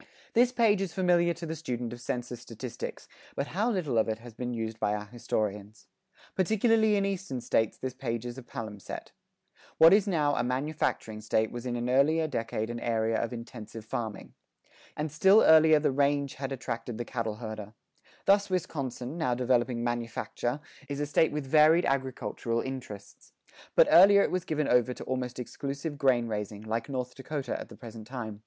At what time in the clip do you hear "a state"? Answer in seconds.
21.00-21.32